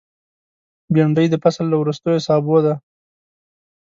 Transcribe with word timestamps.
بېنډۍ 0.93 1.25
د 1.29 1.35
فصل 1.43 1.65
له 1.69 1.77
وروستیو 1.81 2.23
سابو 2.27 2.57
ده 2.65 2.73